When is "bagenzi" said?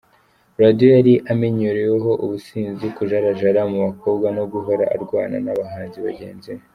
6.07-6.49